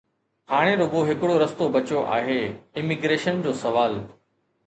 ھاڻي 0.51 0.73
رڳو 0.81 0.99
ھڪڙو 1.09 1.35
رستو 1.43 1.65
بچيو 1.75 1.99
آھي: 2.17 2.41
اميگريشن 2.79 3.35
جو 3.45 3.51
سوال 3.63 3.93